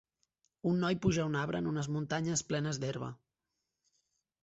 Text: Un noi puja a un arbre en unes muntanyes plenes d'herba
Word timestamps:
Un 0.69 0.79
noi 0.83 0.95
puja 1.03 1.27
a 1.27 1.27
un 1.33 1.37
arbre 1.43 1.63
en 1.65 1.69
unes 1.73 1.91
muntanyes 1.99 2.45
plenes 2.53 2.83
d'herba 2.89 3.15